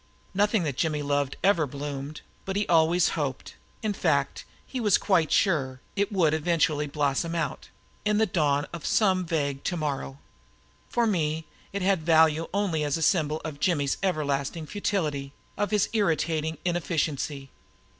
Nothing 0.33 0.63
that 0.63 0.77
Jimmy 0.77 1.03
loved 1.03 1.37
ever 1.43 1.67
bloomed; 1.67 2.21
but 2.43 2.55
he 2.55 2.67
always 2.67 3.09
hoped, 3.09 3.53
in 3.83 3.93
fact 3.93 4.45
he 4.65 4.79
was 4.79 4.97
quite 4.97 5.31
sure, 5.31 5.79
it 5.95 6.11
would 6.11 6.33
eventually 6.33 6.87
blossom 6.87 7.35
out 7.35 7.69
in 8.03 8.17
the 8.17 8.25
dawn 8.25 8.65
of 8.73 8.83
some 8.83 9.27
vague 9.27 9.63
tomorrow. 9.63 10.17
For 10.89 11.05
me 11.05 11.45
it 11.71 11.83
had 11.83 12.01
value 12.01 12.47
only 12.51 12.83
as 12.83 12.97
a 12.97 13.03
symbol 13.03 13.41
of 13.45 13.59
Jimmy's 13.59 13.97
everlasting 14.01 14.65
futility, 14.65 15.33
of 15.55 15.69
his 15.69 15.87
irritating 15.93 16.57
inefficiency. 16.65 17.51